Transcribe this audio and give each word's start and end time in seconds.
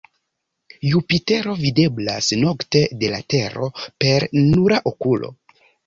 Jupitero 0.91 1.53
videblas 1.59 2.31
nokte 2.47 2.83
de 3.05 3.13
la 3.17 3.23
Tero 3.35 3.73
per 3.87 4.21
nura 4.45 4.85
okulo. 4.95 5.37